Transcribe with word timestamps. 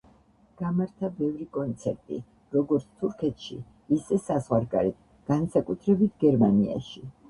გამართა 0.61 1.09
ბევრი 1.19 1.47
კონცერტი, 1.57 2.17
როგორც 2.57 2.89
თურქეთში, 3.03 3.61
ისე 4.01 4.21
საზღვარგარეთ, 4.27 5.03
განსაკუთრებით 5.33 6.23
გერმანიაში. 6.29 7.09